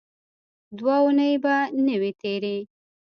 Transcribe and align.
دوه 0.77 0.93
اوونۍ 0.99 1.33
به 1.43 1.55
نه 1.85 1.95
وې 2.01 2.11
تېرې. 2.21 2.57